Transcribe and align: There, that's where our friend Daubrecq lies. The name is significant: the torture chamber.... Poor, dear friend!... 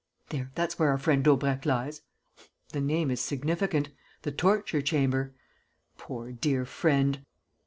There, 0.29 0.49
that's 0.55 0.79
where 0.79 0.89
our 0.89 0.97
friend 0.97 1.23
Daubrecq 1.23 1.63
lies. 1.63 2.01
The 2.69 2.81
name 2.81 3.11
is 3.11 3.21
significant: 3.21 3.89
the 4.23 4.31
torture 4.31 4.81
chamber.... 4.81 5.35
Poor, 5.95 6.31
dear 6.31 6.65
friend!... 6.65 7.23